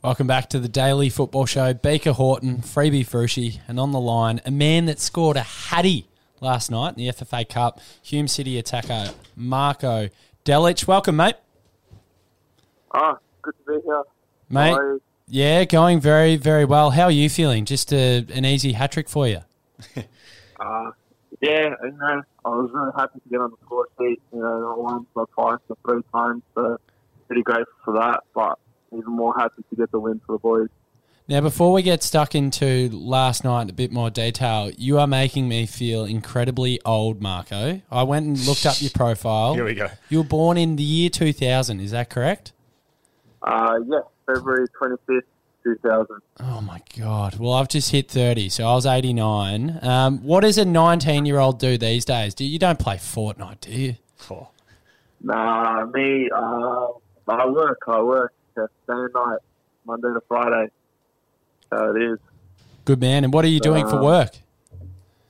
Welcome 0.00 0.28
back 0.28 0.48
to 0.50 0.60
the 0.60 0.68
Daily 0.68 1.10
Football 1.10 1.46
Show. 1.46 1.74
Baker 1.74 2.12
Horton, 2.12 2.58
Freebie 2.58 3.04
Frushi, 3.04 3.58
and 3.66 3.80
on 3.80 3.90
the 3.90 3.98
line, 3.98 4.40
a 4.46 4.50
man 4.52 4.86
that 4.86 5.00
scored 5.00 5.36
a 5.36 5.42
hattie 5.42 6.06
last 6.40 6.70
night 6.70 6.90
in 6.90 7.04
the 7.04 7.08
FFA 7.08 7.48
Cup, 7.48 7.80
Hume 8.00 8.28
City 8.28 8.58
attacker 8.58 9.12
Marco 9.34 10.08
Delic. 10.44 10.86
Welcome, 10.86 11.16
mate. 11.16 11.34
Ah, 12.94 13.18
good 13.42 13.54
to 13.66 13.72
be 13.72 13.80
here. 13.84 14.02
Mate, 14.48 15.00
yeah, 15.26 15.64
going 15.64 15.98
very, 15.98 16.36
very 16.36 16.64
well. 16.64 16.90
How 16.90 17.06
are 17.06 17.10
you 17.10 17.28
feeling? 17.28 17.64
Just 17.64 17.92
a, 17.92 18.24
an 18.32 18.44
easy 18.44 18.74
hat 18.74 18.92
trick 18.92 19.08
for 19.08 19.26
you. 19.26 19.40
Uh, 20.60 20.90
yeah, 21.40 21.68
you 21.84 21.92
know, 21.92 22.20
I 22.44 22.48
was 22.48 22.68
really 22.74 22.90
happy 22.96 23.20
to 23.20 23.28
get 23.30 23.40
on 23.40 23.52
the 23.52 23.56
score 23.64 23.86
sheet. 23.96 24.20
You 24.32 24.40
know, 24.40 24.58
not 24.58 24.82
once, 24.82 25.06
but 25.14 25.30
twice, 25.30 25.60
or 25.68 25.76
three 25.86 26.02
times. 26.12 26.42
So 26.56 26.78
pretty 27.28 27.42
grateful 27.42 27.72
for 27.84 27.94
that. 27.94 28.24
But 28.34 28.58
even 28.92 29.12
more 29.12 29.34
happy 29.38 29.62
to 29.70 29.76
get 29.76 29.90
the 29.90 30.00
win 30.00 30.20
for 30.26 30.32
the 30.32 30.38
boys. 30.38 30.68
Now, 31.30 31.42
before 31.42 31.72
we 31.74 31.82
get 31.82 32.02
stuck 32.02 32.34
into 32.34 32.88
last 32.90 33.44
night 33.44 33.62
in 33.62 33.70
a 33.70 33.74
bit 33.74 33.92
more 33.92 34.08
detail, 34.08 34.70
you 34.78 34.98
are 34.98 35.06
making 35.06 35.46
me 35.46 35.66
feel 35.66 36.06
incredibly 36.06 36.80
old, 36.86 37.20
Marco. 37.20 37.82
I 37.90 38.02
went 38.04 38.24
and 38.26 38.38
looked 38.46 38.64
up 38.64 38.80
your 38.80 38.90
profile. 38.90 39.52
Here 39.54 39.64
we 39.66 39.74
go. 39.74 39.88
You 40.08 40.18
were 40.18 40.24
born 40.24 40.56
in 40.56 40.76
the 40.76 40.82
year 40.82 41.10
2000, 41.10 41.80
is 41.80 41.90
that 41.90 42.08
correct? 42.08 42.52
Uh, 43.42 43.74
yeah, 43.86 43.98
February 44.26 44.66
25th, 44.80 45.20
2000. 45.64 46.16
Oh 46.40 46.60
my 46.62 46.80
god! 46.98 47.36
Well, 47.38 47.52
I've 47.52 47.68
just 47.68 47.90
hit 47.90 48.08
thirty, 48.10 48.48
so 48.48 48.64
I 48.66 48.74
was 48.74 48.86
eighty 48.86 49.12
nine. 49.12 49.78
Um, 49.82 50.18
what 50.22 50.40
does 50.40 50.56
a 50.56 50.64
nineteen 50.64 51.26
year 51.26 51.38
old 51.38 51.58
do 51.58 51.76
these 51.76 52.04
days? 52.04 52.34
Do 52.34 52.44
you 52.44 52.58
don't 52.58 52.78
play 52.78 52.96
Fortnite, 52.96 53.60
do 53.60 53.72
you? 53.72 53.96
Oh, 54.30 54.48
Nah, 55.20 55.84
me, 55.86 56.30
uh, 56.34 56.86
I 57.28 57.46
work, 57.46 57.80
I 57.86 58.00
work. 58.02 58.32
Uh, 58.58 58.66
Day 58.86 58.94
and 58.94 59.12
night, 59.14 59.38
Monday 59.86 60.08
to 60.08 60.20
Friday. 60.28 60.70
So 61.70 61.94
it 61.96 62.02
is. 62.02 62.18
Good 62.84 63.00
man. 63.00 63.24
And 63.24 63.32
what 63.32 63.44
are 63.44 63.48
you 63.48 63.60
doing 63.60 63.86
for 63.88 63.96
Uh, 63.96 64.02
work? 64.02 64.30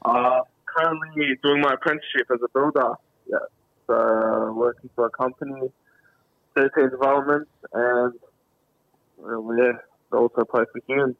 Uh, 0.04 0.40
currently 0.64 1.36
doing 1.42 1.60
my 1.60 1.74
apprenticeship 1.74 2.28
as 2.32 2.40
a 2.42 2.48
builder. 2.54 2.94
Yeah. 3.26 3.38
So 3.86 4.52
working 4.56 4.90
for 4.94 5.06
a 5.06 5.10
company, 5.10 5.70
13 6.54 6.90
development, 6.90 7.48
and 7.72 8.14
well, 9.16 9.56
yeah, 9.58 9.72
also 10.12 10.44
play 10.44 10.64
for 10.72 10.80
Hume. 10.86 11.16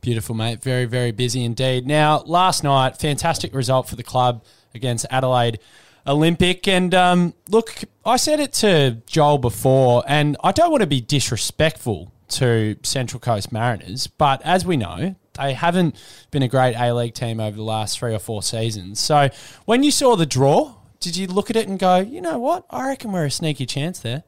Beautiful, 0.00 0.34
mate. 0.34 0.62
Very, 0.62 0.84
very 0.84 1.10
busy 1.12 1.44
indeed. 1.44 1.86
Now, 1.86 2.22
last 2.26 2.62
night, 2.62 2.96
fantastic 2.96 3.54
result 3.54 3.88
for 3.88 3.96
the 3.96 4.02
club 4.02 4.44
against 4.74 5.06
Adelaide 5.10 5.58
Olympic. 6.06 6.68
And 6.68 6.94
um, 6.94 7.34
look, 7.48 7.84
I 8.04 8.16
said 8.16 8.40
it 8.40 8.52
to 8.54 8.98
Joel 9.06 9.38
before, 9.38 10.04
and 10.06 10.36
I 10.42 10.52
don't 10.52 10.70
want 10.70 10.82
to 10.82 10.86
be 10.86 11.00
disrespectful 11.00 12.12
to 12.28 12.76
Central 12.82 13.20
Coast 13.20 13.52
Mariners, 13.52 14.06
but 14.06 14.42
as 14.42 14.64
we 14.64 14.76
know, 14.76 15.14
they 15.38 15.52
haven't 15.52 15.96
been 16.30 16.42
a 16.42 16.48
great 16.48 16.74
A 16.76 16.92
League 16.94 17.14
team 17.14 17.40
over 17.40 17.56
the 17.56 17.62
last 17.62 17.98
three 17.98 18.14
or 18.14 18.18
four 18.18 18.42
seasons. 18.42 19.00
So 19.00 19.30
when 19.64 19.82
you 19.82 19.90
saw 19.90 20.16
the 20.16 20.26
draw, 20.26 20.74
did 21.00 21.16
you 21.16 21.26
look 21.26 21.50
at 21.50 21.56
it 21.56 21.68
and 21.68 21.78
go, 21.78 21.98
you 21.98 22.20
know 22.20 22.38
what? 22.38 22.64
I 22.70 22.88
reckon 22.88 23.12
we're 23.12 23.26
a 23.26 23.30
sneaky 23.30 23.66
chance 23.66 23.98
there. 23.98 24.24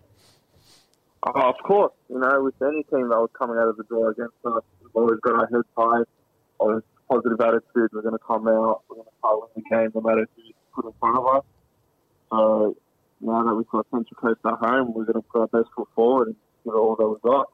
Oh, 1.23 1.41
of 1.41 1.57
course, 1.65 1.93
you 2.09 2.19
know, 2.19 2.43
with 2.43 2.55
any 2.63 2.83
team 2.85 3.09
that 3.09 3.19
was 3.19 3.31
coming 3.37 3.57
out 3.57 3.69
of 3.69 3.77
the 3.77 3.85
draw 3.85 4.11
against 4.11 4.35
us, 4.45 4.63
we've 4.83 4.95
always 4.95 5.19
got 5.21 5.35
our 5.35 5.47
heads 5.47 5.67
high, 5.77 6.03
always 6.59 6.83
positive 7.11 7.41
attitude. 7.41 7.91
We're 7.93 8.03
going 8.03 8.13
to 8.13 8.25
come 8.25 8.47
out, 8.47 8.83
we're 8.89 8.97
going 8.97 9.07
to 9.07 9.41
win 9.41 9.49
the 9.57 9.63
game 9.77 9.91
no 9.95 10.01
matter 10.01 10.29
who's 10.37 10.53
put 10.75 10.85
in 10.85 10.93
front 11.01 11.19
of 11.19 11.27
us. 11.27 11.45
So 12.31 12.77
now 13.21 13.45
that 13.45 13.55
we've 13.55 13.69
got 13.69 13.87
Central 13.91 14.17
Coast 14.21 14.41
at 14.45 14.55
home, 14.55 14.93
we're 14.95 15.05
going 15.05 15.15
to 15.15 15.23
put 15.23 15.41
our 15.41 15.47
best 15.49 15.73
foot 15.75 15.89
forward 15.95 16.29
and 16.29 16.37
give 16.65 16.75
it 16.75 16.77
all 16.77 16.97
that 16.97 17.09
we've 17.09 17.23
got. 17.23 17.49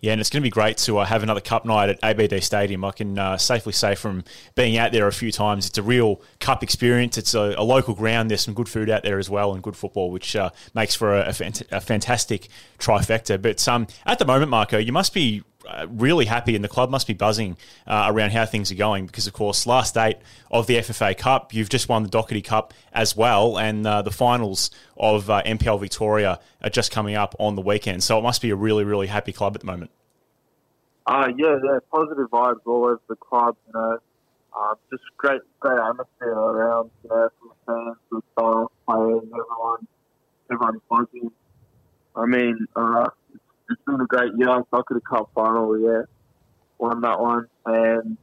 Yeah, 0.00 0.12
and 0.12 0.20
it's 0.20 0.30
going 0.30 0.42
to 0.42 0.46
be 0.46 0.50
great 0.50 0.76
to 0.78 0.98
uh, 0.98 1.04
have 1.04 1.22
another 1.22 1.40
cup 1.40 1.64
night 1.64 1.88
at 1.88 1.98
ABD 2.02 2.42
Stadium. 2.42 2.84
I 2.84 2.90
can 2.90 3.18
uh, 3.18 3.38
safely 3.38 3.72
say 3.72 3.94
from 3.94 4.24
being 4.54 4.76
out 4.76 4.92
there 4.92 5.06
a 5.06 5.12
few 5.12 5.32
times, 5.32 5.66
it's 5.66 5.78
a 5.78 5.82
real 5.82 6.20
cup 6.40 6.62
experience. 6.62 7.16
It's 7.16 7.34
a, 7.34 7.54
a 7.56 7.64
local 7.64 7.94
ground. 7.94 8.30
There's 8.30 8.42
some 8.42 8.54
good 8.54 8.68
food 8.68 8.90
out 8.90 9.02
there 9.02 9.18
as 9.18 9.30
well 9.30 9.54
and 9.54 9.62
good 9.62 9.76
football, 9.76 10.10
which 10.10 10.36
uh, 10.36 10.50
makes 10.74 10.94
for 10.94 11.14
a, 11.14 11.28
a, 11.28 11.30
fant- 11.30 11.70
a 11.70 11.80
fantastic 11.80 12.48
trifecta. 12.78 13.40
But 13.40 13.66
um, 13.66 13.86
at 14.04 14.18
the 14.18 14.26
moment, 14.26 14.50
Marco, 14.50 14.78
you 14.78 14.92
must 14.92 15.14
be 15.14 15.42
uh, 15.42 15.53
really 15.88 16.26
happy 16.26 16.54
and 16.54 16.64
the 16.64 16.68
club 16.68 16.90
must 16.90 17.06
be 17.06 17.14
buzzing 17.14 17.56
uh, 17.86 18.06
around 18.10 18.30
how 18.30 18.46
things 18.46 18.70
are 18.70 18.76
going 18.76 19.06
because, 19.06 19.26
of 19.26 19.32
course, 19.32 19.66
last 19.66 19.94
date 19.94 20.18
of 20.50 20.66
the 20.66 20.76
FFA 20.76 21.16
Cup, 21.16 21.54
you've 21.54 21.68
just 21.68 21.88
won 21.88 22.02
the 22.02 22.08
Dockerty 22.08 22.44
Cup 22.44 22.72
as 22.92 23.16
well, 23.16 23.58
and 23.58 23.86
uh, 23.86 24.02
the 24.02 24.10
finals 24.10 24.70
of 24.96 25.30
uh, 25.30 25.42
NPL 25.44 25.80
Victoria 25.80 26.40
are 26.62 26.70
just 26.70 26.90
coming 26.90 27.14
up 27.14 27.34
on 27.38 27.54
the 27.54 27.62
weekend. 27.62 28.02
So 28.02 28.18
it 28.18 28.22
must 28.22 28.42
be 28.42 28.50
a 28.50 28.56
really, 28.56 28.84
really 28.84 29.06
happy 29.06 29.32
club 29.32 29.54
at 29.54 29.60
the 29.60 29.66
moment. 29.66 29.90
Uh, 31.06 31.28
yeah, 31.36 31.58
yeah, 31.62 31.78
positive 31.92 32.30
vibes 32.30 32.60
all 32.64 32.84
over 32.84 33.00
the 33.08 33.16
club, 33.16 33.56
you 33.66 33.72
know. 33.74 33.98
Um, 34.56 34.76
just 34.88 35.02
great, 35.16 35.40
great 35.58 35.78
atmosphere 35.78 36.32
around, 36.32 36.90
you 37.02 37.10
know, 37.10 37.28
from 37.66 37.96
fans, 38.36 38.68
players, 38.86 39.22
everyone, 39.24 39.86
everyone's 40.50 40.80
buzzing. 40.88 41.32
I 42.14 42.26
mean, 42.26 42.66
uh, 42.76 43.10
it's, 43.68 43.82
been 43.86 44.00
a 44.00 44.06
great 44.06 44.32
year. 44.36 44.62
Soccer 44.70 45.00
Cup 45.00 45.30
final, 45.34 45.78
yeah, 45.78 46.02
won 46.78 47.00
that 47.02 47.20
one, 47.20 47.46
and 47.66 48.16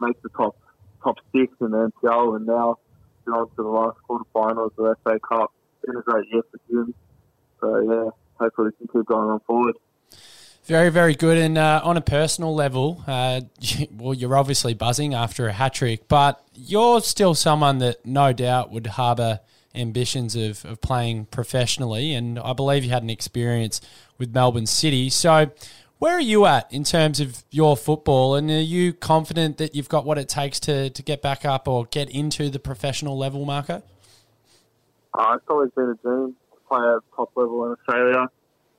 make 0.00 0.20
the 0.22 0.28
top 0.30 0.56
top 1.02 1.16
six 1.34 1.52
in 1.60 1.70
the 1.70 1.92
NPL, 2.02 2.36
and 2.36 2.46
now 2.46 2.78
get 3.26 3.32
on 3.32 3.48
to 3.48 3.56
the 3.56 3.62
last 3.62 3.98
quarterfinals 4.08 4.66
of 4.66 4.76
the 4.76 4.96
FA 5.04 5.18
Cup. 5.20 5.52
It's 5.82 5.86
been 5.86 5.96
a 5.96 6.02
great 6.02 6.28
year 6.32 6.42
for 6.50 6.80
him. 6.80 6.94
So 7.60 7.80
yeah, 7.80 8.10
hopefully 8.38 8.70
we 8.80 8.86
can 8.86 8.98
keep 9.00 9.06
going 9.06 9.30
on 9.30 9.40
forward. 9.40 9.76
Very, 10.64 10.88
very 10.88 11.14
good. 11.14 11.36
And 11.36 11.58
uh, 11.58 11.82
on 11.84 11.98
a 11.98 12.00
personal 12.00 12.54
level, 12.54 13.04
uh, 13.06 13.42
well, 13.96 14.14
you're 14.14 14.36
obviously 14.36 14.72
buzzing 14.72 15.12
after 15.12 15.46
a 15.46 15.52
hat 15.52 15.74
trick, 15.74 16.08
but 16.08 16.42
you're 16.54 17.00
still 17.02 17.34
someone 17.34 17.78
that 17.78 18.04
no 18.06 18.32
doubt 18.32 18.70
would 18.70 18.86
harbour 18.86 19.40
ambitions 19.74 20.36
of, 20.36 20.64
of 20.64 20.80
playing 20.80 21.26
professionally. 21.26 22.14
And 22.14 22.38
I 22.38 22.52
believe 22.52 22.84
you 22.84 22.90
had 22.90 23.02
an 23.02 23.10
experience 23.10 23.80
with 24.18 24.34
Melbourne 24.34 24.66
City. 24.66 25.10
So, 25.10 25.50
where 25.98 26.16
are 26.16 26.20
you 26.20 26.44
at 26.44 26.70
in 26.72 26.84
terms 26.84 27.20
of 27.20 27.44
your 27.50 27.76
football? 27.76 28.34
And 28.34 28.50
are 28.50 28.60
you 28.60 28.92
confident 28.92 29.58
that 29.58 29.74
you've 29.74 29.88
got 29.88 30.04
what 30.04 30.18
it 30.18 30.28
takes 30.28 30.60
to, 30.60 30.90
to 30.90 31.02
get 31.02 31.22
back 31.22 31.44
up 31.44 31.66
or 31.66 31.86
get 31.86 32.10
into 32.10 32.50
the 32.50 32.58
professional 32.58 33.16
level, 33.16 33.44
Marco? 33.44 33.82
Uh, 35.14 35.36
it's 35.36 35.44
always 35.48 35.70
been 35.70 35.90
a 35.90 35.94
dream 36.02 36.34
to 36.52 36.60
play 36.68 36.80
at 36.80 37.00
top 37.14 37.30
level 37.36 37.64
in 37.66 37.72
Australia. 37.72 38.26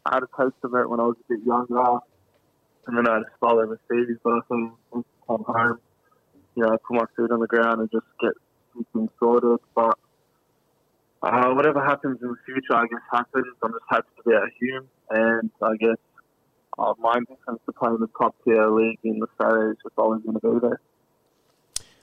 I 0.05 0.15
had 0.15 0.23
a 0.23 0.27
taste 0.37 0.57
of 0.63 0.75
it 0.75 0.89
when 0.89 0.99
I 0.99 1.03
was 1.03 1.15
a 1.17 1.33
bit 1.33 1.43
younger, 1.45 1.99
and 2.85 2.97
then 2.97 3.07
I 3.07 3.13
had 3.13 3.21
a 3.23 3.31
spell 3.37 3.59
overseas. 3.59 4.17
But 4.21 4.33
I 4.33 4.39
think 4.49 4.73
I 4.93 5.01
come 5.27 5.45
home, 5.47 5.79
you 6.55 6.63
know, 6.63 6.73
I 6.73 6.77
put 6.87 6.97
my 6.97 7.05
feet 7.15 7.31
on 7.31 7.39
the 7.39 7.47
ground 7.47 7.81
and 7.81 7.89
just 7.89 8.05
get 8.21 8.33
some 8.73 8.85
things 8.93 9.09
sorted. 9.17 9.59
But 9.73 9.97
uh, 11.21 11.53
whatever 11.53 11.83
happens 11.83 12.19
in 12.21 12.29
the 12.29 12.35
future, 12.45 12.73
I 12.73 12.85
guess 12.87 13.01
happens. 13.11 13.45
I'm 13.63 13.71
just 13.71 13.85
happy 13.89 14.07
to 14.17 14.29
be 14.29 14.35
at 14.35 14.43
Hume, 14.59 14.87
and 15.09 15.51
I 15.61 15.75
guess 15.77 15.97
uh, 16.77 16.93
my 16.99 17.15
ambition 17.15 17.59
to 17.65 17.71
play 17.71 17.89
in 17.89 17.99
the 17.99 18.09
top 18.17 18.35
tier 18.43 18.69
league 18.69 18.99
in 19.03 19.21
Australia 19.21 19.71
is 19.71 19.77
just 19.83 19.95
always 19.97 20.21
going 20.23 20.39
to 20.39 20.53
be 20.53 20.67
there. 20.67 20.79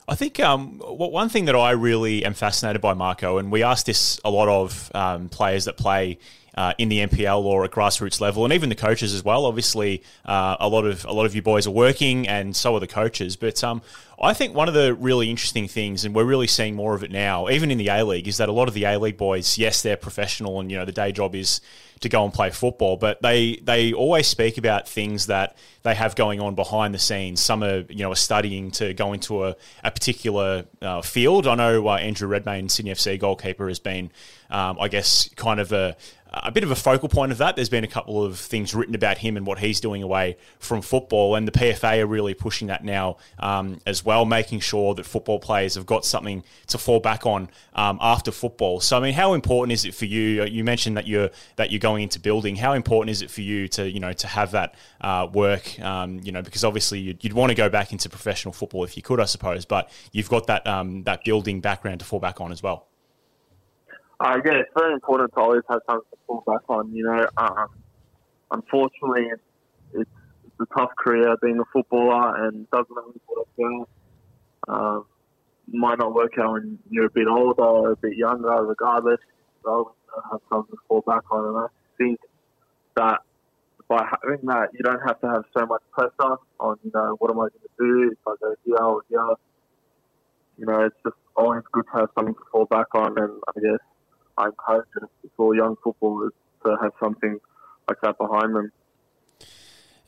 I 0.08 0.16
think 0.16 0.40
um, 0.40 0.78
one 0.80 1.28
thing 1.28 1.44
that 1.44 1.54
I 1.54 1.70
really 1.70 2.24
am 2.24 2.34
fascinated 2.34 2.82
by, 2.82 2.92
Marco, 2.94 3.38
and 3.38 3.52
we 3.52 3.62
ask 3.62 3.86
this 3.86 4.20
a 4.24 4.30
lot 4.30 4.48
of 4.48 4.90
um, 4.94 5.28
players 5.28 5.66
that 5.66 5.76
play 5.76 6.18
uh, 6.54 6.74
in 6.76 6.88
the 6.88 6.98
NPL 6.98 7.44
or 7.44 7.64
at 7.64 7.70
grassroots 7.70 8.20
level, 8.20 8.44
and 8.44 8.52
even 8.52 8.68
the 8.68 8.74
coaches 8.74 9.14
as 9.14 9.24
well. 9.24 9.46
Obviously, 9.46 10.02
uh, 10.24 10.56
a 10.58 10.68
lot 10.68 10.84
of 10.84 11.04
a 11.04 11.12
lot 11.12 11.24
of 11.24 11.34
you 11.34 11.42
boys 11.42 11.66
are 11.66 11.72
working, 11.72 12.26
and 12.28 12.54
so 12.54 12.74
are 12.74 12.80
the 12.80 12.86
coaches. 12.86 13.36
But 13.36 13.62
um, 13.62 13.80
I 14.24 14.34
think 14.34 14.54
one 14.54 14.68
of 14.68 14.74
the 14.74 14.94
really 14.94 15.30
interesting 15.30 15.66
things, 15.66 16.04
and 16.04 16.14
we're 16.14 16.24
really 16.24 16.46
seeing 16.46 16.76
more 16.76 16.94
of 16.94 17.02
it 17.02 17.10
now, 17.10 17.48
even 17.48 17.72
in 17.72 17.78
the 17.78 17.88
A 17.88 18.04
League, 18.04 18.28
is 18.28 18.36
that 18.36 18.48
a 18.48 18.52
lot 18.52 18.68
of 18.68 18.74
the 18.74 18.84
A 18.84 18.96
League 18.96 19.16
boys, 19.16 19.58
yes, 19.58 19.82
they're 19.82 19.96
professional, 19.96 20.60
and 20.60 20.70
you 20.70 20.78
know 20.78 20.84
the 20.84 20.92
day 20.92 21.10
job 21.10 21.34
is 21.34 21.60
to 22.02 22.08
go 22.08 22.24
and 22.24 22.32
play 22.32 22.50
football, 22.50 22.96
but 22.96 23.20
they 23.22 23.56
they 23.64 23.92
always 23.92 24.28
speak 24.28 24.58
about 24.58 24.88
things 24.88 25.26
that 25.26 25.56
they 25.82 25.94
have 25.94 26.14
going 26.14 26.40
on 26.40 26.54
behind 26.54 26.94
the 26.94 26.98
scenes. 26.98 27.40
Some 27.40 27.64
are 27.64 27.80
you 27.88 28.04
know 28.04 28.12
are 28.12 28.16
studying 28.16 28.70
to 28.72 28.94
go 28.94 29.12
into 29.12 29.44
a, 29.44 29.56
a 29.82 29.90
particular 29.90 30.66
uh, 30.80 31.02
field. 31.02 31.48
I 31.48 31.56
know 31.56 31.88
uh, 31.88 31.96
Andrew 31.96 32.28
Redmayne, 32.28 32.68
Sydney 32.68 32.92
FC 32.92 33.18
goalkeeper, 33.18 33.66
has 33.66 33.80
been, 33.80 34.12
um, 34.50 34.76
I 34.80 34.86
guess, 34.86 35.30
kind 35.34 35.58
of 35.58 35.72
a 35.72 35.96
a 36.32 36.50
bit 36.50 36.64
of 36.64 36.70
a 36.70 36.76
focal 36.76 37.08
point 37.08 37.30
of 37.30 37.38
that. 37.38 37.56
There's 37.56 37.68
been 37.68 37.84
a 37.84 37.88
couple 37.88 38.24
of 38.24 38.38
things 38.38 38.74
written 38.74 38.94
about 38.94 39.18
him 39.18 39.36
and 39.36 39.46
what 39.46 39.58
he's 39.58 39.80
doing 39.80 40.02
away 40.02 40.36
from 40.58 40.82
football, 40.82 41.34
and 41.34 41.46
the 41.46 41.52
PFA 41.52 42.02
are 42.02 42.06
really 42.06 42.34
pushing 42.34 42.68
that 42.68 42.84
now 42.84 43.18
um, 43.38 43.80
as 43.86 44.04
well, 44.04 44.11
making 44.24 44.60
sure 44.60 44.94
that 44.94 45.06
football 45.06 45.38
players 45.38 45.74
have 45.74 45.86
got 45.86 46.04
something 46.04 46.44
to 46.66 46.78
fall 46.78 47.00
back 47.00 47.26
on 47.26 47.48
um, 47.74 47.98
after 48.00 48.30
football. 48.30 48.80
So, 48.80 48.96
I 48.96 49.00
mean, 49.00 49.14
how 49.14 49.34
important 49.34 49.72
is 49.72 49.84
it 49.84 49.94
for 49.94 50.04
you? 50.04 50.44
You 50.44 50.64
mentioned 50.64 50.96
that 50.96 51.06
you're 51.06 51.30
that 51.56 51.70
you're 51.70 51.80
going 51.80 52.02
into 52.02 52.20
building. 52.20 52.56
How 52.56 52.72
important 52.72 53.10
is 53.10 53.22
it 53.22 53.30
for 53.30 53.40
you 53.40 53.68
to 53.68 53.90
you 53.90 54.00
know 54.00 54.12
to 54.12 54.26
have 54.26 54.52
that 54.52 54.74
uh, 55.00 55.28
work? 55.32 55.78
Um, 55.80 56.20
you 56.22 56.32
know, 56.32 56.42
because 56.42 56.64
obviously 56.64 56.98
you'd, 57.00 57.24
you'd 57.24 57.32
want 57.32 57.50
to 57.50 57.56
go 57.56 57.68
back 57.68 57.92
into 57.92 58.08
professional 58.08 58.52
football 58.52 58.84
if 58.84 58.96
you 58.96 59.02
could, 59.02 59.20
I 59.20 59.24
suppose, 59.24 59.64
but 59.64 59.90
you've 60.12 60.28
got 60.28 60.46
that 60.46 60.66
um, 60.66 61.04
that 61.04 61.24
building 61.24 61.60
background 61.60 62.00
to 62.00 62.06
fall 62.06 62.20
back 62.20 62.40
on 62.40 62.52
as 62.52 62.62
well. 62.62 62.86
Uh, 64.20 64.38
yeah, 64.44 64.52
it's 64.60 64.70
very 64.76 64.94
important 64.94 65.32
to 65.34 65.40
always 65.40 65.62
have 65.68 65.80
something 65.88 66.08
to 66.12 66.18
fall 66.26 66.44
back 66.46 66.62
on. 66.68 66.94
You 66.94 67.04
know, 67.04 67.26
um, 67.36 67.68
unfortunately, 68.52 69.26
it's, 69.32 69.42
it's 69.94 70.10
a 70.60 70.78
tough 70.78 70.90
career 70.96 71.36
being 71.42 71.58
a 71.58 71.64
footballer 71.72 72.46
and 72.46 72.70
doesn't 72.70 72.96
always 72.96 73.18
work 73.28 73.48
out. 73.80 73.88
Um, 74.68 75.06
might 75.68 75.98
not 75.98 76.14
work 76.14 76.32
out 76.38 76.52
when 76.52 76.78
you're 76.90 77.06
a 77.06 77.10
bit 77.10 77.26
older 77.28 77.62
or 77.62 77.92
a 77.92 77.96
bit 77.96 78.16
younger, 78.16 78.64
regardless. 78.64 79.20
So 79.64 79.94
have 80.30 80.40
something 80.50 80.76
to 80.76 80.82
fall 80.88 81.02
back 81.02 81.22
on, 81.30 81.46
and 81.46 81.56
I 81.56 81.66
think 81.98 82.20
that 82.96 83.20
by 83.88 84.04
having 84.22 84.46
that, 84.46 84.68
you 84.72 84.80
don't 84.82 85.00
have 85.06 85.20
to 85.20 85.28
have 85.28 85.44
so 85.56 85.66
much 85.66 85.82
pressure 85.92 86.36
on, 86.60 86.78
you 86.84 86.90
know, 86.94 87.16
what 87.18 87.30
am 87.30 87.38
I 87.38 87.48
going 87.48 87.50
to 87.52 87.68
do 87.78 88.10
if 88.12 88.18
I 88.26 88.34
go 88.40 88.54
here 88.64 88.76
or 88.76 89.02
here. 89.08 89.34
You 90.58 90.66
know, 90.66 90.84
it's 90.84 90.96
just 91.04 91.16
always 91.36 91.62
good 91.72 91.84
to 91.92 92.00
have 92.00 92.08
something 92.14 92.34
to 92.34 92.40
fall 92.50 92.66
back 92.66 92.94
on, 92.94 93.18
and 93.18 93.32
I 93.48 93.60
guess 93.60 93.80
I 94.36 94.46
encourage 94.46 94.88
all 95.38 95.56
young 95.56 95.76
footballers 95.82 96.32
to 96.64 96.76
have 96.82 96.92
something 97.02 97.38
like 97.88 97.98
that 98.02 98.18
behind 98.18 98.54
them. 98.54 98.72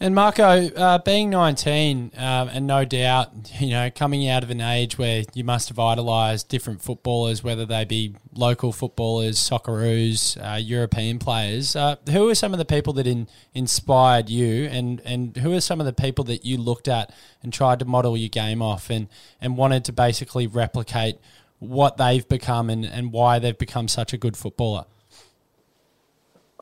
And 0.05 0.15
Marco, 0.15 0.69
uh, 0.69 0.99
being 0.99 1.31
19, 1.31 2.11
um, 2.19 2.49
and 2.51 2.67
no 2.67 2.85
doubt, 2.85 3.31
you 3.59 3.71
know, 3.71 3.91
coming 3.91 4.29
out 4.29 4.43
of 4.43 4.51
an 4.51 4.61
age 4.61 4.99
where 4.99 5.25
you 5.33 5.45
must 5.45 5.71
have 5.71 5.79
idolised 5.79 6.51
different 6.51 6.83
footballers, 6.83 7.43
whether 7.43 7.65
they 7.65 7.87
be 7.87 8.15
local 8.35 8.71
footballers, 8.71 9.39
Socceroos, 9.39 10.37
uh, 10.37 10.59
European 10.59 11.19
players. 11.19 11.75
Uh, 11.75 11.97
who 12.11 12.29
are 12.29 12.35
some 12.35 12.53
of 12.53 12.59
the 12.59 12.67
people 12.67 12.93
that 12.93 13.07
in, 13.07 13.29
inspired 13.55 14.29
you, 14.29 14.67
and, 14.67 15.01
and 15.07 15.39
who 15.39 15.55
are 15.55 15.61
some 15.63 15.81
of 15.81 15.87
the 15.87 15.95
people 15.95 16.23
that 16.25 16.45
you 16.45 16.59
looked 16.59 16.87
at 16.87 17.11
and 17.43 17.51
tried 17.51 17.79
to 17.79 17.87
model 17.87 18.15
your 18.15 18.29
game 18.29 18.61
off 18.61 18.91
and, 18.91 19.09
and 19.41 19.57
wanted 19.57 19.87
to 19.87 19.93
basically 19.95 20.47
replicate 20.47 21.17
what 21.61 21.97
they've 21.97 22.29
become 22.29 22.69
and, 22.69 22.85
and 22.85 23.11
why 23.11 23.39
they've 23.39 23.57
become 23.57 23.89
such 23.89 24.13
a 24.13 24.19
good 24.19 24.37
footballer? 24.37 24.85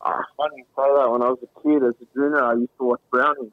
Uh, 0.03 0.23
funny 0.37 0.59
you 0.59 0.65
say 0.75 0.89
that. 0.97 1.11
When 1.11 1.23
I 1.23 1.31
was 1.31 1.39
a 1.43 1.63
kid, 1.63 1.83
as 1.83 1.95
a 2.03 2.07
junior, 2.15 2.43
I 2.43 2.55
used 2.55 2.77
to 2.79 2.85
watch 2.85 3.01
Brownie. 3.11 3.53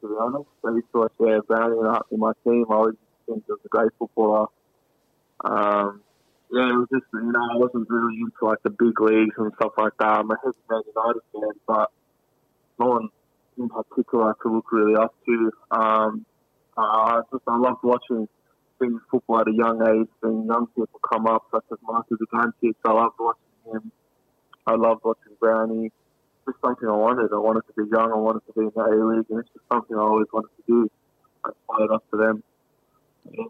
To 0.00 0.08
be 0.08 0.14
honest, 0.20 0.48
I 0.64 0.70
used 0.70 0.86
to 0.92 0.98
watch 1.00 1.12
yeah, 1.18 1.40
Brownie 1.46 1.76
in 2.12 2.20
my 2.20 2.32
team. 2.44 2.66
I 2.70 2.74
always 2.74 2.94
think 3.26 3.42
he 3.44 3.52
was 3.52 3.60
a 3.64 3.68
great 3.68 3.90
footballer. 3.98 4.46
Um, 5.44 6.02
yeah, 6.50 6.70
it 6.70 6.78
was 6.78 6.88
just 6.92 7.04
you 7.12 7.32
know 7.32 7.40
I 7.52 7.56
wasn't 7.56 7.90
really 7.90 8.16
into 8.20 8.42
like 8.42 8.62
the 8.62 8.70
big 8.70 9.00
leagues 9.00 9.34
and 9.38 9.52
stuff 9.56 9.72
like 9.76 9.92
that. 9.98 10.22
I'm 10.22 10.30
a 10.30 10.36
heavy 10.42 10.56
Man 10.70 10.82
United 10.86 11.22
fan, 11.32 11.60
but 11.66 11.90
no 12.78 12.86
one 12.86 13.08
in 13.58 13.68
particular 13.68 14.30
I 14.30 14.32
could 14.38 14.52
look 14.52 14.70
really 14.70 14.94
up 14.94 15.14
to. 15.26 15.52
Um, 15.72 16.26
uh, 16.76 17.22
just 17.32 17.42
I 17.48 17.58
loved 17.58 17.82
watching 17.82 18.28
seeing 18.78 19.00
football 19.10 19.40
at 19.40 19.48
a 19.48 19.52
young 19.52 19.82
age, 19.82 20.08
seeing 20.22 20.46
young 20.46 20.68
people 20.68 21.00
come 21.10 21.26
up, 21.26 21.42
such 21.52 21.64
as 21.72 21.78
Marcus 21.82 22.18
Zugantic. 22.22 22.74
I 22.84 22.92
loved 22.92 23.16
watching 23.18 23.72
him. 23.72 23.92
I 24.68 24.74
loved 24.74 25.02
watching 25.02 25.32
Brownie. 25.40 25.86
It's 25.86 25.94
just 26.46 26.58
something 26.62 26.86
I 26.86 26.92
wanted. 26.92 27.32
I 27.32 27.38
wanted 27.38 27.62
to 27.68 27.72
be 27.72 27.90
young. 27.90 28.12
I 28.12 28.16
wanted 28.16 28.42
to 28.46 28.52
be 28.52 28.60
in 28.60 28.72
the 28.74 28.82
A 28.82 28.92
League, 29.02 29.26
and 29.30 29.40
it's 29.40 29.48
just 29.48 29.64
something 29.72 29.96
I 29.96 30.00
always 30.00 30.26
wanted 30.30 30.50
to 30.56 30.62
do. 30.66 30.90
I 31.44 31.50
fired 31.66 31.90
up 31.90 32.04
to 32.10 32.16
them. 32.18 32.42
Yeah. 33.30 33.44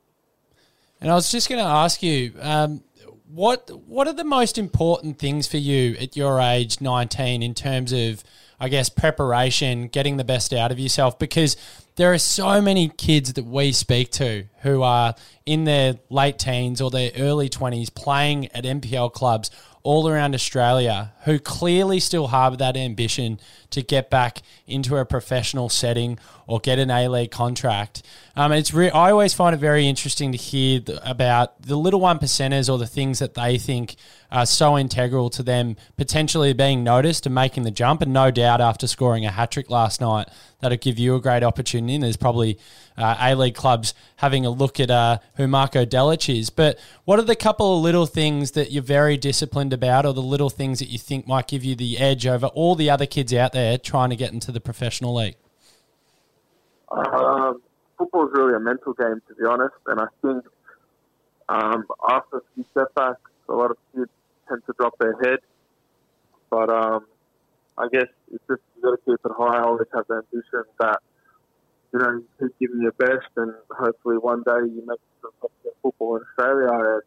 And 1.00 1.10
I 1.10 1.14
was 1.14 1.30
just 1.30 1.48
going 1.48 1.62
to 1.62 1.68
ask 1.68 2.02
you, 2.04 2.34
um, 2.40 2.84
what 3.32 3.68
what 3.88 4.06
are 4.06 4.12
the 4.12 4.24
most 4.24 4.58
important 4.58 5.18
things 5.18 5.48
for 5.48 5.58
you 5.58 5.96
at 6.00 6.16
your 6.16 6.40
age, 6.40 6.80
nineteen, 6.80 7.42
in 7.42 7.52
terms 7.52 7.92
of, 7.92 8.22
I 8.60 8.68
guess, 8.68 8.88
preparation, 8.88 9.88
getting 9.88 10.18
the 10.18 10.24
best 10.24 10.52
out 10.52 10.70
of 10.70 10.78
yourself? 10.78 11.18
Because 11.18 11.56
there 11.96 12.12
are 12.12 12.18
so 12.18 12.62
many 12.62 12.90
kids 12.90 13.32
that 13.32 13.44
we 13.44 13.72
speak 13.72 14.12
to 14.12 14.44
who 14.60 14.82
are 14.82 15.16
in 15.44 15.64
their 15.64 15.96
late 16.10 16.38
teens 16.38 16.80
or 16.80 16.90
their 16.90 17.10
early 17.18 17.48
20s 17.48 17.92
playing 17.92 18.46
at 18.52 18.62
NPL 18.62 19.12
clubs 19.12 19.50
all 19.88 20.06
around 20.06 20.34
Australia 20.34 21.14
who 21.24 21.38
clearly 21.38 21.98
still 21.98 22.26
harbour 22.26 22.58
that 22.58 22.76
ambition 22.76 23.40
to 23.70 23.80
get 23.80 24.10
back 24.10 24.42
into 24.66 24.94
a 24.98 25.06
professional 25.06 25.70
setting 25.70 26.18
or 26.46 26.60
get 26.60 26.78
an 26.78 26.90
A 26.90 27.08
League 27.08 27.30
contract. 27.30 28.02
Um, 28.36 28.52
it's 28.52 28.74
re- 28.74 28.90
I 28.90 29.10
always 29.12 29.32
find 29.32 29.54
it 29.54 29.58
very 29.58 29.88
interesting 29.88 30.30
to 30.32 30.36
hear 30.36 30.80
th- 30.80 30.98
about 31.02 31.62
the 31.62 31.74
little 31.74 32.00
one 32.00 32.18
percenters 32.18 32.70
or 32.70 32.76
the 32.76 32.86
things 32.86 33.18
that 33.20 33.32
they 33.32 33.56
think 33.56 33.96
are 34.30 34.46
so 34.46 34.76
integral 34.76 35.30
to 35.30 35.42
them 35.42 35.76
potentially 35.96 36.52
being 36.52 36.84
noticed 36.84 37.24
and 37.26 37.34
making 37.34 37.62
the 37.62 37.70
jump. 37.70 38.02
And 38.02 38.12
no 38.12 38.30
doubt, 38.30 38.60
after 38.60 38.86
scoring 38.86 39.24
a 39.24 39.30
hat 39.30 39.50
trick 39.50 39.70
last 39.70 40.00
night, 40.00 40.28
that'll 40.60 40.76
give 40.78 40.98
you 40.98 41.14
a 41.14 41.20
great 41.20 41.42
opportunity. 41.42 41.94
And 41.94 42.04
there's 42.04 42.16
probably 42.16 42.58
uh, 42.96 43.16
A 43.20 43.34
League 43.34 43.54
clubs 43.54 43.94
having 44.16 44.44
a 44.44 44.50
look 44.50 44.78
at 44.80 44.90
uh, 44.90 45.18
who 45.36 45.48
Marco 45.48 45.84
Delic 45.84 46.28
is. 46.34 46.50
But 46.50 46.78
what 47.04 47.18
are 47.18 47.22
the 47.22 47.36
couple 47.36 47.76
of 47.76 47.82
little 47.82 48.06
things 48.06 48.50
that 48.52 48.70
you're 48.70 48.82
very 48.82 49.16
disciplined 49.16 49.72
about, 49.72 50.04
or 50.04 50.12
the 50.12 50.20
little 50.20 50.50
things 50.50 50.78
that 50.80 50.88
you 50.88 50.98
think 50.98 51.26
might 51.26 51.48
give 51.48 51.64
you 51.64 51.74
the 51.74 51.98
edge 51.98 52.26
over 52.26 52.46
all 52.48 52.74
the 52.74 52.90
other 52.90 53.06
kids 53.06 53.32
out 53.32 53.52
there 53.52 53.78
trying 53.78 54.10
to 54.10 54.16
get 54.16 54.32
into 54.32 54.52
the 54.52 54.60
professional 54.60 55.14
league? 55.14 55.36
Um, 56.90 57.62
football 57.96 58.26
is 58.26 58.32
really 58.34 58.54
a 58.54 58.60
mental 58.60 58.92
game, 58.92 59.22
to 59.28 59.34
be 59.34 59.44
honest. 59.46 59.74
And 59.86 60.00
I 60.00 60.06
think 60.22 60.44
um, 61.48 61.86
after 62.08 62.38
a 62.38 62.40
few 62.54 62.64
setbacks, 62.74 63.20
a 63.48 63.54
lot 63.54 63.70
of 63.70 63.78
kids 63.94 64.10
tend 64.48 64.62
to 64.66 64.74
drop 64.78 64.94
their 64.98 65.16
head. 65.22 65.38
But 66.50 66.70
um, 66.70 67.06
I 67.76 67.88
guess 67.92 68.08
it's 68.32 68.44
just 68.48 68.62
you 68.76 68.82
got 68.82 68.90
to 68.90 68.98
keep 69.04 69.20
it 69.24 69.32
high. 69.36 69.62
Always 69.62 69.88
have 69.94 70.06
the 70.08 70.22
ambition 70.22 70.64
that 70.80 70.98
you 71.92 71.98
know 71.98 72.10
you 72.10 72.26
keep 72.40 72.58
giving 72.58 72.82
your 72.82 72.92
best, 72.92 73.28
and 73.36 73.54
hopefully 73.70 74.16
one 74.16 74.42
day 74.44 74.66
you 74.66 74.82
make 74.86 75.00
some 75.22 75.50
football 75.82 76.16
in 76.16 76.22
Australia. 76.22 76.72
And, 76.72 77.02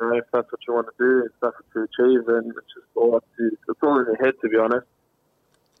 you 0.00 0.10
know, 0.10 0.16
if 0.16 0.24
that's 0.32 0.50
what 0.50 0.60
you 0.66 0.74
want 0.74 0.88
to 0.88 0.98
do, 0.98 1.26
if 1.26 1.32
that's 1.40 1.54
what 1.54 1.66
you 1.74 1.82
achieve, 1.84 2.26
then 2.26 2.52
it's 2.56 2.74
just 2.74 2.86
all 2.94 3.16
up 3.16 3.24
to 3.36 3.50
it's 3.68 3.80
all 3.82 3.98
in 4.00 4.06
your 4.06 4.16
head, 4.24 4.34
to 4.42 4.48
be 4.48 4.56
honest. 4.56 4.86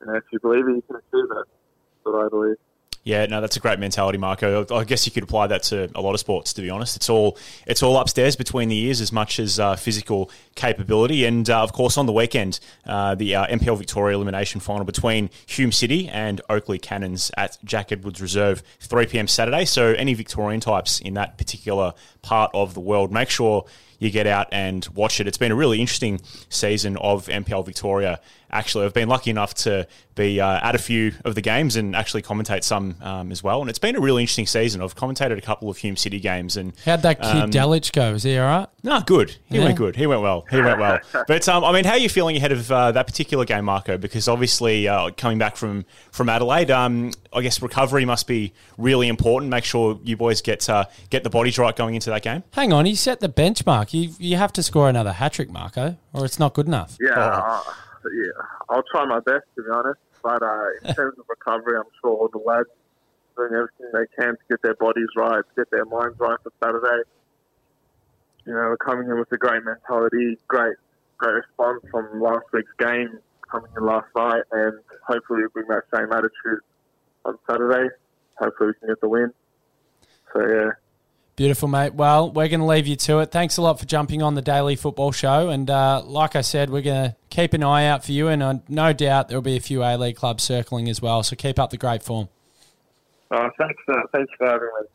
And 0.00 0.16
if 0.16 0.24
you 0.32 0.40
believe 0.40 0.68
it, 0.68 0.76
you 0.76 0.82
can 0.86 0.96
achieve 0.96 1.30
it. 1.30 1.34
That's 1.34 2.04
what 2.04 2.26
I 2.26 2.28
believe. 2.28 2.56
Yeah, 3.04 3.26
no, 3.26 3.42
that's 3.42 3.56
a 3.58 3.60
great 3.60 3.78
mentality, 3.78 4.16
Marco. 4.16 4.64
I 4.74 4.84
guess 4.84 5.04
you 5.04 5.12
could 5.12 5.24
apply 5.24 5.48
that 5.48 5.62
to 5.64 5.90
a 5.94 6.00
lot 6.00 6.14
of 6.14 6.20
sports. 6.20 6.54
To 6.54 6.62
be 6.62 6.70
honest, 6.70 6.96
it's 6.96 7.10
all 7.10 7.36
it's 7.66 7.82
all 7.82 7.98
upstairs 7.98 8.34
between 8.34 8.70
the 8.70 8.78
ears 8.78 9.02
as 9.02 9.12
much 9.12 9.38
as 9.38 9.60
uh, 9.60 9.76
physical 9.76 10.30
capability. 10.54 11.26
And 11.26 11.48
uh, 11.50 11.62
of 11.62 11.74
course, 11.74 11.98
on 11.98 12.06
the 12.06 12.12
weekend, 12.12 12.60
uh, 12.86 13.14
the 13.14 13.34
uh, 13.34 13.46
NPL 13.46 13.76
Victoria 13.76 14.16
elimination 14.16 14.58
final 14.58 14.86
between 14.86 15.28
Hume 15.46 15.70
City 15.70 16.08
and 16.08 16.40
Oakleigh 16.48 16.80
Cannons 16.80 17.30
at 17.36 17.58
Jack 17.62 17.92
Edwards 17.92 18.22
Reserve, 18.22 18.62
3 18.80 19.04
p.m. 19.04 19.28
Saturday. 19.28 19.66
So, 19.66 19.88
any 19.92 20.14
Victorian 20.14 20.60
types 20.60 20.98
in 20.98 21.12
that 21.12 21.36
particular 21.36 21.92
part 22.22 22.52
of 22.54 22.72
the 22.72 22.80
world, 22.80 23.12
make 23.12 23.28
sure 23.28 23.66
you 24.04 24.10
get 24.10 24.26
out 24.26 24.48
and 24.52 24.86
watch 24.94 25.20
it. 25.20 25.26
It's 25.26 25.38
been 25.38 25.50
a 25.50 25.56
really 25.56 25.80
interesting 25.80 26.20
season 26.50 26.96
of 26.98 27.26
NPL 27.26 27.64
Victoria. 27.64 28.20
Actually, 28.50 28.84
I've 28.84 28.94
been 28.94 29.08
lucky 29.08 29.30
enough 29.30 29.54
to 29.54 29.88
be 30.14 30.40
uh, 30.40 30.60
at 30.62 30.74
a 30.74 30.78
few 30.78 31.12
of 31.24 31.34
the 31.34 31.40
games 31.40 31.74
and 31.74 31.96
actually 31.96 32.22
commentate 32.22 32.62
some 32.62 32.94
um, 33.00 33.32
as 33.32 33.42
well. 33.42 33.60
And 33.60 33.68
it's 33.68 33.78
been 33.78 33.96
a 33.96 34.00
really 34.00 34.22
interesting 34.22 34.46
season. 34.46 34.80
I've 34.80 34.94
commentated 34.94 35.38
a 35.38 35.40
couple 35.40 35.68
of 35.70 35.76
Hume 35.78 35.96
City 35.96 36.20
games. 36.20 36.56
And 36.56 36.72
how'd 36.84 37.02
that 37.02 37.20
kid 37.20 37.36
um, 37.36 37.50
Delic 37.50 37.90
go? 37.92 38.14
Is 38.14 38.22
he 38.22 38.38
all 38.38 38.46
right? 38.46 38.68
No, 38.84 39.00
good. 39.00 39.36
He 39.46 39.56
yeah. 39.56 39.64
went 39.64 39.78
good. 39.78 39.96
He 39.96 40.06
went 40.06 40.22
well. 40.22 40.44
He 40.50 40.60
went 40.60 40.78
well. 40.78 41.00
But 41.26 41.48
um, 41.48 41.64
I 41.64 41.72
mean, 41.72 41.84
how 41.84 41.92
are 41.92 41.98
you 41.98 42.08
feeling 42.10 42.36
ahead 42.36 42.52
of 42.52 42.70
uh, 42.70 42.92
that 42.92 43.06
particular 43.06 43.44
game, 43.44 43.64
Marco? 43.64 43.96
Because 43.96 44.28
obviously, 44.28 44.86
uh, 44.86 45.10
coming 45.16 45.38
back 45.38 45.56
from 45.56 45.86
from 46.10 46.28
Adelaide, 46.28 46.70
um, 46.70 47.12
I 47.32 47.40
guess 47.40 47.62
recovery 47.62 48.04
must 48.04 48.26
be 48.26 48.52
really 48.76 49.08
important. 49.08 49.50
Make 49.50 49.64
sure 49.64 49.98
you 50.04 50.16
boys 50.16 50.42
get 50.42 50.68
uh, 50.68 50.84
get 51.08 51.24
the 51.24 51.30
bodies 51.30 51.58
right 51.58 51.74
going 51.74 51.94
into 51.94 52.10
that 52.10 52.22
game. 52.22 52.42
Hang 52.52 52.72
on, 52.72 52.84
he 52.84 52.94
set 52.94 53.20
the 53.20 53.28
benchmark. 53.28 53.90
You 53.94 54.14
you 54.18 54.36
have 54.36 54.52
to 54.54 54.62
score 54.62 54.88
another 54.88 55.12
hat 55.12 55.32
trick, 55.34 55.50
Marco, 55.50 55.96
or 56.12 56.24
it's 56.24 56.38
not 56.38 56.54
good 56.54 56.66
enough. 56.66 56.96
Yeah, 57.00 57.12
oh. 57.16 57.74
yeah. 58.04 58.42
I'll 58.68 58.82
try 58.90 59.04
my 59.04 59.20
best 59.20 59.44
to 59.56 59.62
be 59.62 59.70
honest. 59.72 60.00
But 60.22 60.42
uh, 60.42 60.64
in 60.82 60.94
terms 60.96 61.18
of 61.18 61.26
recovery, 61.28 61.76
I'm 61.78 61.84
sure 62.00 62.10
all 62.10 62.28
the 62.32 62.38
lads 62.38 62.68
doing 63.36 63.52
everything 63.52 63.90
they 63.92 64.06
can 64.16 64.34
to 64.34 64.42
get 64.48 64.62
their 64.62 64.74
bodies 64.74 65.08
right, 65.16 65.42
to 65.42 65.54
get 65.56 65.70
their 65.70 65.84
minds 65.84 66.18
right 66.18 66.38
for 66.42 66.52
Saturday. 66.62 67.02
You 68.46 68.52
know, 68.52 68.68
we're 68.68 68.76
coming 68.76 69.08
in 69.08 69.18
with 69.18 69.30
a 69.32 69.36
great 69.36 69.64
mentality, 69.64 70.38
great, 70.48 70.76
great 71.18 71.32
response 71.32 71.82
from 71.90 72.20
last 72.20 72.44
week's 72.52 72.72
game, 72.78 73.18
coming 73.50 73.70
in 73.76 73.84
last 73.84 74.06
night, 74.16 74.42
and 74.52 74.78
hopefully 75.06 75.42
we 75.42 75.48
bring 75.62 75.68
that 75.68 75.84
same 75.94 76.12
attitude 76.12 76.60
on 77.24 77.38
Saturday. 77.48 77.88
Hopefully 78.38 78.68
we 78.68 78.74
can 78.74 78.88
get 78.88 79.00
the 79.00 79.08
win. 79.08 79.32
So 80.32 80.40
yeah. 80.46 80.70
Beautiful, 81.36 81.66
mate. 81.66 81.94
Well, 81.94 82.30
we're 82.30 82.46
going 82.46 82.60
to 82.60 82.66
leave 82.66 82.86
you 82.86 82.94
to 82.94 83.18
it. 83.18 83.32
Thanks 83.32 83.56
a 83.56 83.62
lot 83.62 83.80
for 83.80 83.86
jumping 83.86 84.22
on 84.22 84.36
the 84.36 84.42
Daily 84.42 84.76
Football 84.76 85.10
Show. 85.10 85.48
And 85.48 85.68
uh, 85.68 86.00
like 86.04 86.36
I 86.36 86.42
said, 86.42 86.70
we're 86.70 86.82
going 86.82 87.10
to 87.10 87.16
keep 87.28 87.54
an 87.54 87.64
eye 87.64 87.86
out 87.86 88.04
for 88.04 88.12
you. 88.12 88.28
And 88.28 88.40
uh, 88.40 88.54
no 88.68 88.92
doubt 88.92 89.28
there'll 89.28 89.42
be 89.42 89.56
a 89.56 89.60
few 89.60 89.82
A 89.82 89.96
League 89.96 90.14
clubs 90.14 90.44
circling 90.44 90.88
as 90.88 91.02
well. 91.02 91.24
So 91.24 91.34
keep 91.34 91.58
up 91.58 91.70
the 91.70 91.76
great 91.76 92.04
form. 92.04 92.28
Uh, 93.32 93.48
thanks, 93.58 93.82
uh, 93.88 94.02
thanks 94.12 94.32
for 94.38 94.46
having 94.46 94.68
me. 94.80 94.86